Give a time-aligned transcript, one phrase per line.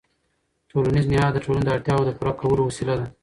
[0.69, 3.07] ټولنیز نهاد د ټولنې د اړتیاوو د پوره کولو وسیله ده.